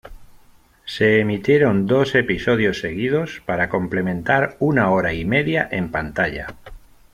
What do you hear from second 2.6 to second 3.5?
seguidos